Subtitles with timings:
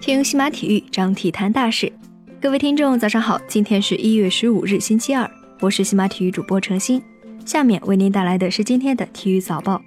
[0.00, 1.92] 听西马体育，张体坛大事。
[2.40, 5.28] 各位听众，早上好，今天是一月十五日，星期二，
[5.60, 7.02] 我是西马体育主播程鑫。
[7.44, 9.82] 下面为您带来的是今天的体育早报。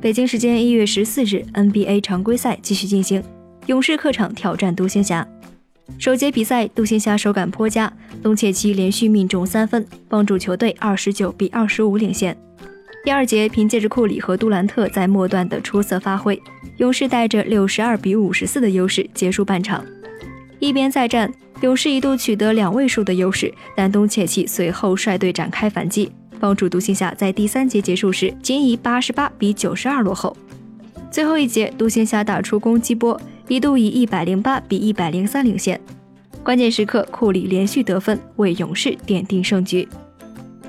[0.00, 3.22] 北京时间一月十四日，NBA 常规赛继续进行，
[3.66, 5.26] 勇士客场挑战独行侠。
[5.98, 7.92] 首节比赛，独行侠手感颇佳，
[8.22, 12.36] 东契奇连续命中三分，帮助球队二十九比二十五领先。
[13.06, 16.42] 第二节，凭借着库里和杜兰特在末段的出色发挥，
[16.78, 19.86] 勇士带着六十二比五十四的优势结束半场。
[20.58, 30.36] 一边再战，勇士一度取得两位数的优势，但东契奇随后率队展开反击，帮助独行侠在第三节结束时仅以八十八比九十二落后。
[31.08, 35.80] 最后一节，独行侠打出攻击波，一度以一百零八比一百零三领先。
[36.42, 39.88] 关键时刻，库里连续得分，为勇士奠定胜局。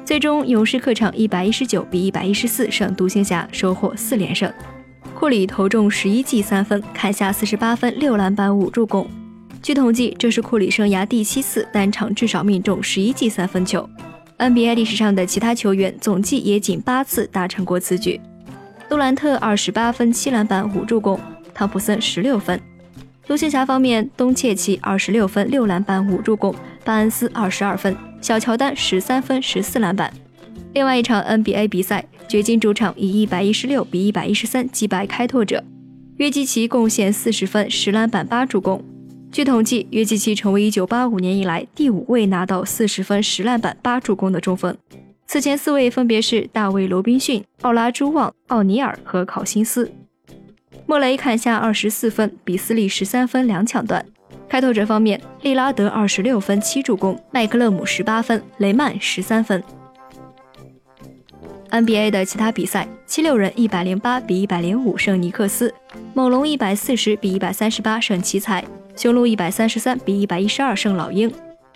[0.08, 4.50] 最终，勇士客场一百一十九比一百一十四胜独行侠，收获四连胜。
[5.14, 9.06] 库里投中十一记三分，砍下四十八分、六篮板、五助攻。
[9.62, 13.86] 据统计，这是库里生涯第七次单场至少命中十一记三分球。
[14.38, 18.22] NBA 历史上的其他球员总计也仅八次达成过此举。
[18.88, 21.20] 杜兰特二十八分、七篮板、五助攻；
[21.54, 22.58] 汤普森十六分。
[23.28, 26.56] 独行侠方面，东契奇二十六分、六篮板、五助攻；
[26.86, 27.94] 巴恩斯二十二分。
[28.22, 30.12] 小乔丹十三分十四篮板。
[30.74, 35.64] 另外一场 NBA 比赛，掘金主场以一百一十六比一百一十三击败开拓者，
[36.18, 38.84] 约基奇贡献四十分十篮板八助攻。
[39.32, 44.76] 据统计，约基奇成为一九八五年以来第五位拿到四十分十篮板八助攻的中锋。
[45.26, 49.92] 此前四位分别是大卫罗宾逊、奥拉朱旺、奥尼尔和考辛斯。
[50.86, 54.06] 莫雷砍下二十四分，比斯利十三分两抢断。
[54.50, 59.62] 开拓者方面，利拉德二十六分七助攻，麦克勒姆十八分，雷曼十三分。
[61.70, 65.74] NBA 的其他比赛，七六人一百零八比一百零五胜尼克斯，
[66.14, 68.64] 猛龙一百四十比一百三十八胜奇才，
[68.96, 71.30] 雄鹿一百三十三比一百一十二胜老鹰，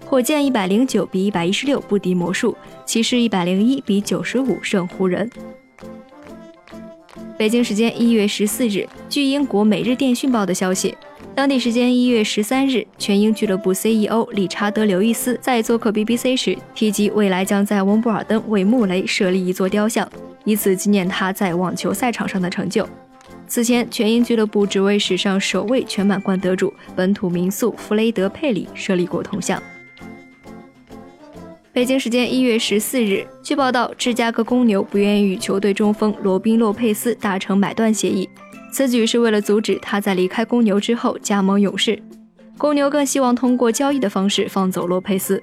[0.06, 5.30] 火箭一百零九比一百一十六不敌魔术，骑士一百零一比九十五胜湖人。
[7.38, 10.96] 北京时间一月十四日，据英国《每日电讯报》的消息。
[11.34, 20.08] 当地时间一月十三日，全英俱乐部 CEO 理查德·刘易斯在做客 BBC 时提及，未来将在温布尔登为穆雷设立一座雕像，
[20.44, 22.88] 以此纪念他在网球赛场上的成就。
[23.48, 29.62] 此前，全英俱乐部只为史上首位全满贯得主本土民宿弗雷德·佩里设立过铜像。
[31.74, 38.30] 北京时间一月十四日，据报道，芝加哥公牛不愿意与球队中锋罗宾·洛佩斯达成买断协议。
[38.72, 42.02] 此举是为了阻止他在离开公牛之后加盟勇士。
[42.58, 45.42] 公牛更希望通过交易的方式放走洛佩斯。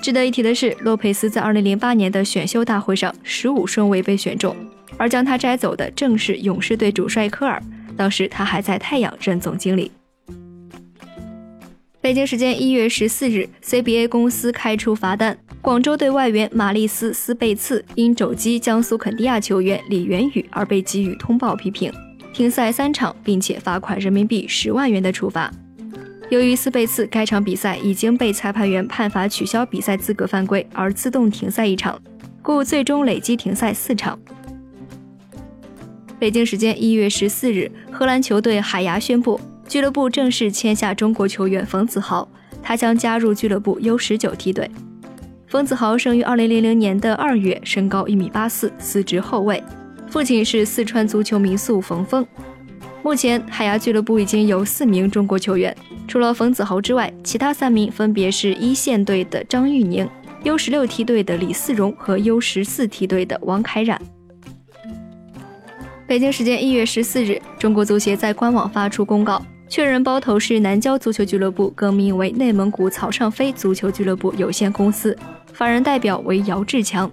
[0.00, 4.54] 值得一提的是，洛佩斯在2008年的选秀大会上十五顺位被选中，
[4.96, 7.60] 而将他摘走的正是勇士队主帅科尔。
[7.96, 9.90] 当时他还在太阳任总经理。
[12.00, 21.92] 北京时间一月十四日，CBA 公司开出罚单，广州队外援马利斯·斯贝茨因肘击江苏肯尼亚球员李元宇而被给予通报批评。
[22.36, 25.50] 停赛三场，并且罚款人民币十万元的处罚。
[26.28, 31.98] 由于斯贝茨该场比赛已经被裁判员判罚取消比赛资格犯规而自动停赛一场，
[32.42, 34.18] 故最终累计停赛四场。
[36.18, 42.28] 北京时间一月十四日，荷兰球队海牙宣布，俱乐部正式签下中国球员冯子豪，
[42.62, 44.70] 他将加入俱乐部 U 十九梯队。
[45.48, 49.64] 冯子豪生于二零零零年的二月，身高一米八四，司职后卫。
[50.08, 52.26] 父亲是四川足球名宿冯峰。
[53.02, 55.76] 目前海牙俱乐部已经有四名中国球员，
[56.08, 60.08] 除了冯子豪之外，其他三名分别是一线队的张玉宁、
[60.42, 64.00] U 十六梯队的李思荣和 U 十四梯队的王凯冉。
[66.06, 75.16] 北京时间一月十四日，中国足协在官网发出公告，确认包头市南郊足球俱乐部更名为内蒙古草上飞足球俱乐部有限公司，
[75.52, 77.10] 法人代表为姚志强。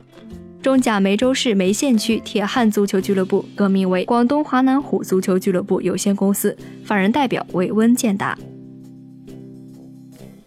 [0.63, 8.37] 中甲梅州市梅县区铁汉足球俱乐部更名为广东华南虎足球俱乐部有限公司，法人代表为温建达。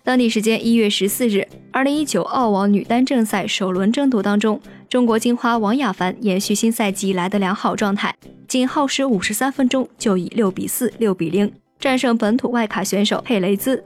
[0.03, 4.59] 当地时间一月十四日，二零一九澳网女单正赛首轮争夺当中，
[4.89, 8.17] 中国金花王雅凡延续新赛季以来的良好状态，
[8.49, 13.85] 仅耗时五十三分钟就以六比四、六比零战胜本土外卡选手佩雷兹。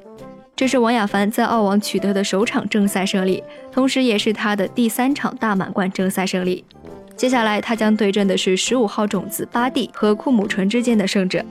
[0.60, 3.42] 这是王雅凡在澳网取得的首场正赛胜利，
[3.72, 6.62] 同时也是他的第三场大满贯正赛胜利。
[7.16, 11.42] 接下来他将对阵的是十五号种子巴蒂和库姆纯之间的胜者。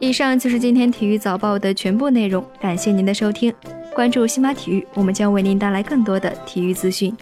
[0.00, 3.54] 以上就是今天体育早报的全部内容，感谢您的收听，
[3.94, 7.16] 关注西马体育，我们将为您带来更多的体育资讯。